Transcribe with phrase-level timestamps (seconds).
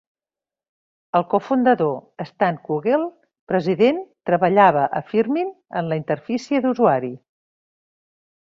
[1.19, 3.05] El co-fundador Stan Kugell,
[3.53, 3.99] president,
[4.31, 7.17] treballava a Firmin en la interfície d'usuari.